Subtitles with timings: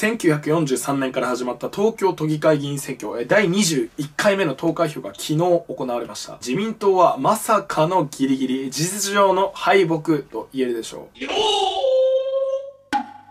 [0.00, 6.38] 1943年から始まった東京都議会議員選挙、第21回目の投開票が昨日行われました。
[6.40, 11.18] 自民党はまさかのギリギリ、事実上の敗北と言えるでしょう。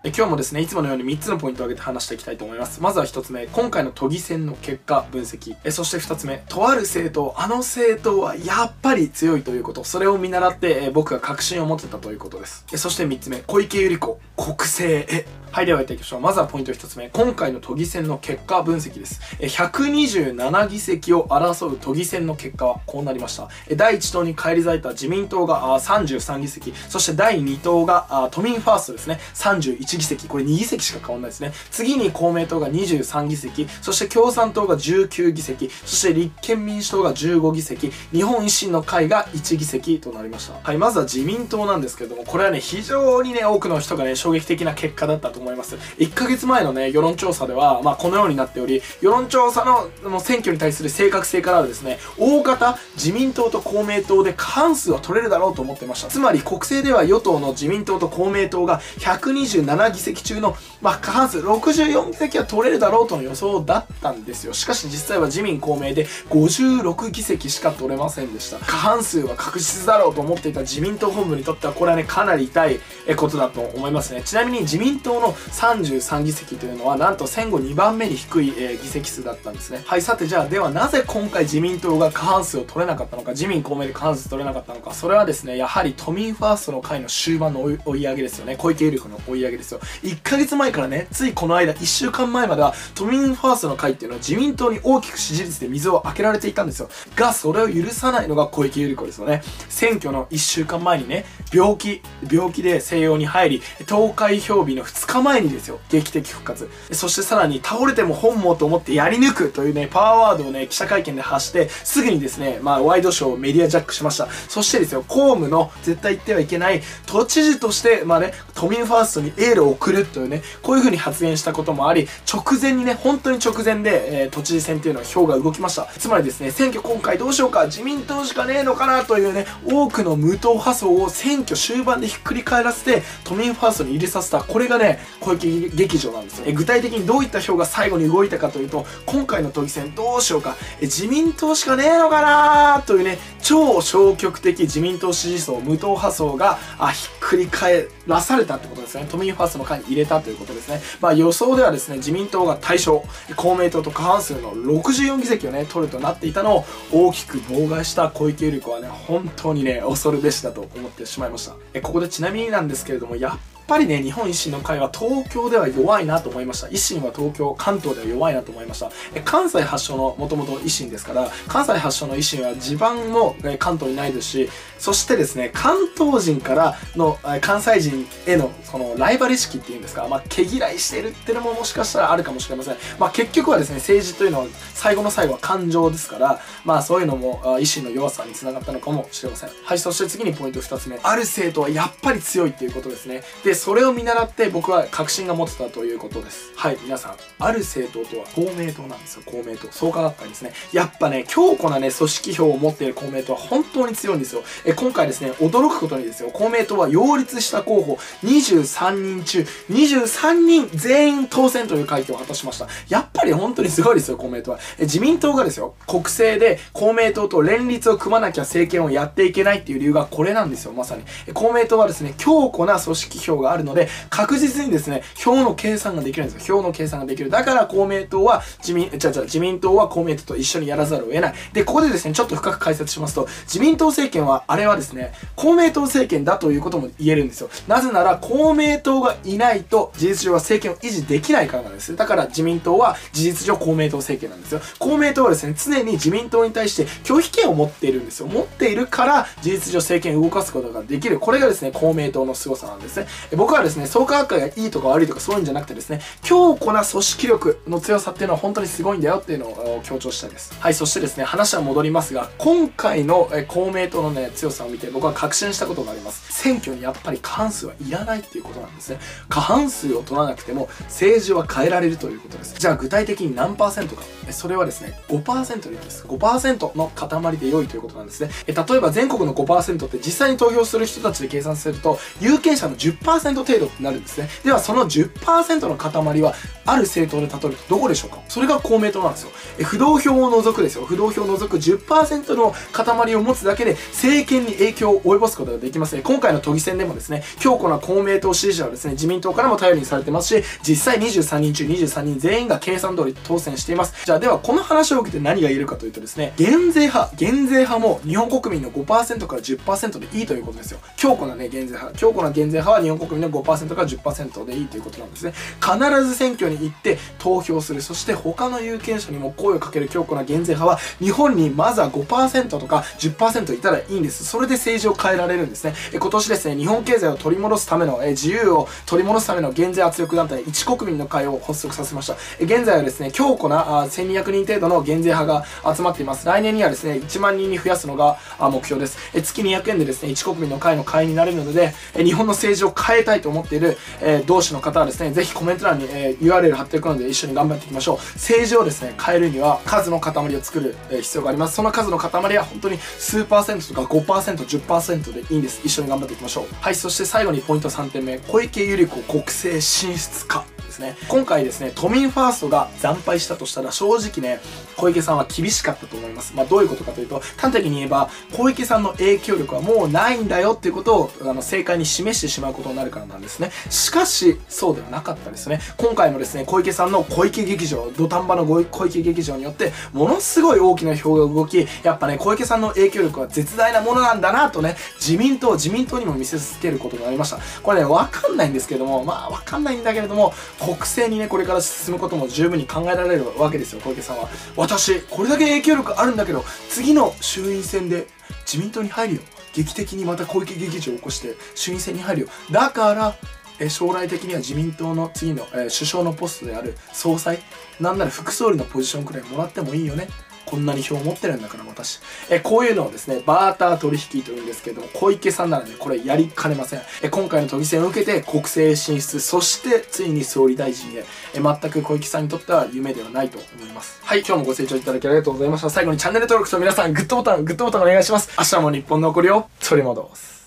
[0.05, 2.81] 今日もですね、いつものように3つのポイントを挙げて話していきたいと思います。
[2.81, 5.55] まずは1つ目、今回の都議選の結果分析。
[5.63, 9.83] えそして2つ目、とある政党、あの政党はやっぱり強いということ。
[9.83, 12.65] それを見習って、え僕が確信を持ってたということです。
[12.71, 15.25] えそして3つ目、小池百合子、国政へ。
[15.51, 16.19] はい、ではやっていきましょう。
[16.21, 17.09] まずはポイント1つ目。
[17.09, 19.19] 今回の都議選の結果分析です。
[19.39, 23.49] 127議席を争う都議選の結果はこうなりました。
[23.75, 30.27] 第1党に返り咲いた自民党が33議席、そして第2党が都民ファーストですね、31議席。
[30.27, 31.51] これ2議席しか変わんないですね。
[31.71, 40.53] 次に公明党が23議席、そして共産党が19議席、そして立憲民主党が15議席、日本維新の会が1議席となりました。
[40.61, 45.75] はい、まずは自民党なんですけれども、これはね、非常にね、多くの人がね、衝撃的な結果だったと思います。
[45.97, 56.09] 1ヶ月前のね、世論調査では、まあ、このようになっており、世論調査の選挙に対する正確性からはですね、大方、自民党と公明党で過半数は取れるだろうと思ってました。
[56.09, 64.53] つまり、国政では与党の自民党と公明党が127議席中の、まあ、過半数64議席は取れるだろうとの予想だったんですよ。
[64.53, 68.57] しかし実際は自民公明で56議席しか取れませんでした。
[68.59, 72.79] 過半数は確実だろうと思っていた自民党本部にとっては、これはね、かなり痛い
[73.15, 74.21] ことだと思いますね。
[74.23, 79.81] ちなみに自民党の33議席というのはなんと戦後2番目に低い、えー、議席数だったんですね。
[79.85, 84.93] はいさてじゃあではなぜ今回自民党が過半数を取れなかったのか自民公明で過半数取れなかったのか。
[84.93, 88.55] それはですねやはり都民ファーストの会の終盤の追い上げですよね。
[88.57, 89.79] 小池百合子の追い上げですよ。
[90.03, 96.89] 1ヶ月前からねついこの間1週間前までは都民ファーストの会っていうのは自民党に大きく支持率で水を開けられていたんですよ。
[97.15, 99.41] がそれを許さないのが小池百合子ですよね。
[99.69, 106.69] 選挙の1週間前にね病気病気で西洋に入り投開票日の2日前にですよ劇的復活。
[106.91, 114.27] そしてさらに倒れても本望と思ってやり抜くというね、パワーワードをね、記者会見で発して、すぐにですね、まあ、ワイドショーをメディアジャックしました。
[114.47, 125.87] そしてですよ、公務の絶対言ってはいけない都知事として、まあね、都民ファーストにエールを送るというね、こういう風に発言したこともあり、直前にね、本当に直前で、えー、都知事選っていうのは票が動きました。
[125.97, 136.45] つまりですね、選挙今回どうしようか、自民党しかねえのかなというね、多くの無党派層を選挙終盤でひっくり返らせて、都民ファーストに入れさせた、これがね、小池劇場なんですよ。
[136.47, 149.07] え具体的にどういった票が最後に動いたかというと、今回の都議選どうしようか、自民党しかねえのかなというね、超消極的自民党支持層、無党派層が、あ、ひっくり返らされたってことですね。
[149.09, 150.81] 都民ファーストの会に入れたということですね。
[151.01, 153.03] まあ予想ではですね、自民党が対象、
[153.35, 161.55] 公明党と過半数の64議席をね、取るとなっていたのを大きく妨害した小池百合子はね、本当にね、恐るべしだと思ってしまいました。
[161.73, 166.67] えここでちなみになんですけれども、やっぱりね、日本維新の会は東京では弱いなと思いました。
[166.67, 168.91] 維新は東京、関東では弱いなと思いました。
[169.13, 174.49] え関西発祥のもともと維新ですから、関西発祥の維新は地盤も関東にないですし、
[174.79, 182.75] そしてですね、関東人からの関西人へのそのライバル意識っていうんですか、まあ、毛嫌いしてるっていうのももしかしたらあるかもしれません。
[182.97, 189.49] まあ、結局はですね、政治というのは最後の最後は感情ですから、まあそういうのも維新の弱さにつながったのかもしれません。
[189.63, 190.97] はい、そして次にポイント2つ目。
[191.03, 193.21] ある政党はやっぱり強いっていうことですね。
[193.43, 196.53] で、それを見習って僕は確信が持ってたということです。
[196.55, 199.69] はい、皆さん、ある政党とは公明党なんですよ、公明党。
[199.71, 200.53] 創価学会ですね。
[200.71, 204.43] やっぱね、強固なね、組織票を持っている公明党は本当に強いんですよ。
[204.63, 212.67] え今回ですね、驚くことにですよ、公明党は擁立した候補23人中、23人全員当選という回答を果たしました。
[212.87, 214.59] やっぱり本当にすごいですよ、公明党は。
[214.77, 221.03] え自民党がですよ、国政で公明党と連立を組まなきゃ政権をやっていけないっていう理由がこれなんですよ、まさに。
[221.33, 226.57] 公明党はですね、強固な組織票ががあるので、確実にですね、票の計算ができるんですよ。
[226.57, 227.29] 票の計算ができる。
[227.29, 231.33] だから公明党は自民、じゃじゃ自民党は公明党と一緒にやらざるを得ない。
[231.53, 237.49] で、ここでですね、ちょっと深く解説しますと、自民党政権は、あれはですね、公明党政権だということも言えるんですよ。
[237.67, 241.95] なぜなら、公明党がいないと、事実上は政権を維持できないからなんです。
[241.95, 244.61] だから自民党は事実上公明党政権なんですよ。
[244.77, 248.27] 公明党はですね、常に自民党に対して拒否権を持っているんですよ。
[248.27, 251.19] 持っているから、事実上政権を動かすことができる。
[251.19, 253.07] これがですね、公明党の凄さなんですね。
[253.39, 260.53] 僕はですね、創価学会がいいとか悪いとかそういうんじゃなくてですね、強固な組織力の強さっていうのは本当にすごいんだよっていうのを強調したいです。
[260.59, 266.33] はい、そしてですね、話は戻りますが、今回の公明党のね、強さを見て僕は確信したことがあります。
[266.33, 268.99] 選挙にやっぱり過半数はいらないっていうことなんですね。
[269.29, 272.55] 過半数を取らなくても政治は変えられるということです。
[272.59, 274.03] じゃあ具体的に何パーセントか。
[274.31, 276.03] それはですね、5%でいいです。
[276.05, 278.29] 5%の塊で良いということなんですね。
[278.47, 284.29] 例えば全国の5%って実際に投票する人たちで計算すると、有権者の10% 10%程度になるんですね。
[284.43, 286.33] では、その10%の塊は、
[286.65, 288.19] ある政党で例えるとどこでしょうか？
[288.29, 289.31] それが公明党なんですよ。
[289.57, 290.85] え不動票を除くですよ。
[290.85, 295.97] 不動票を除く10%の塊を持つだけで政権に影響を及ぼすことができます。
[295.99, 304.05] 今回の都議選でもですね、強固な公明党支持者はですね、自民党からも頼りにされてますし、実際23人中23人全員が計算通り当選しています。
[304.05, 310.79] じゃあではこの話を受けて何が言えるかというとですね、減税派、減税派も日本国民の5%から10%でいいということですよ。
[310.97, 311.97] 強固なね、減税派。
[311.97, 315.33] 強固な減税派は日本国民の5%から10%でいいということなんですね。
[315.61, 317.81] 必ず選挙に行って投票する。
[317.81, 324.25] そして他の有権者にも声をかける強固な減税派は、日本にまずは5%とか10%いたらいいんです。
[324.25, 325.73] それで政治を変えられるんですね。
[325.93, 332.15] え今年ですね、日本経済を取り戻すための、え自由を取り戻すための減税圧力団体、一国民の会を発足させました。
[332.39, 335.31] え現在はですね、強固なあ1200人程度の減税派
[335.65, 336.25] が集まっています。
[336.25, 338.97] 来年にはですね、1万人に増やすのがあ目標です。
[339.13, 347.97] え月200円でですね、一国民の会の会員になれるので、え日本の政治を変ええたいと思っている、え同志の方はですね、ぜひコメント欄に、え URL 貼っておくので一緒に頑張っていきましょう。
[348.15, 351.55] 政治をですね、変えるには数の塊を作る、え必要があります。
[351.55, 355.61] その数の塊は本当に数パーセントとか5%、10%でいいんです。
[355.63, 356.45] 一緒に頑張っていきましょう。
[356.61, 360.45] はい、そして最後にポイント3点目、小池百合子国政進出か。
[360.69, 360.95] ですね。
[361.07, 364.39] 今回ですね、都民ファーストが惨敗したとしたら正直ね、
[364.77, 366.33] 小池さんは厳しかったと思います。
[366.35, 373.51] まあどういうことかというと、端的に言えば、小池さんの影響力はもうないんだよっていうことを、あの、正解に示してしまうことになるからなんですね。
[373.69, 375.59] しかし、そうではなかったですね。
[375.77, 387.39] 今回もですね、小池さんの小池劇場、土壇場の小池劇場によって、ものすごい大きな票が動き、やっぱね、小池さんの影響力は絶大なものなんだなとね、自民党、自民党にも見せつけることがありました。
[387.63, 394.29] これね、わかんないんですけども、まあわかんないんだけれども、国政にね、これから進むことも十分に考えられるわけですよ、小池さんは。
[394.55, 398.07] 私、これだけ影響力あるんだけど、次の衆院選で
[398.45, 399.21] 自民党に入るよ。
[399.53, 402.27] 劇的にまた小池劇場を起こして衆院選に入るよ。
[402.51, 403.15] だから、
[403.59, 407.39] え将来的には自民党の次の、え、首相のポストである総裁、
[407.79, 410.07] なんなら副総理のポジションくらいもらってもいいよね。
[410.49, 411.99] こんなに票を持ってるんだから私。
[412.29, 416.81] え、こういうのをですね、バーター取引というんですけども、小池さんならね、これやりかねません。
[417.03, 423.99] え、今回の都議選を受けて国政進出、そしてついに総理大臣へ、え、全く小池さんにとっては夢ではないと思います。
[424.03, 425.69] はい、今日もご清聴いただきありがとうございました。
[425.69, 428.29] 最後にチャンネル登録と皆さんグッドボタン、グッドボタンお願いします。
[428.37, 430.38] 明日も日本の残りを取り戻す。